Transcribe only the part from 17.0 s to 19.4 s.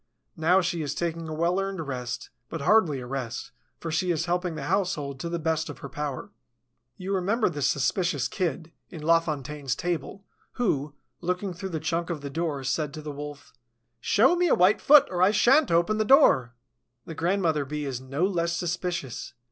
The grandmother Bee is no less suspicious.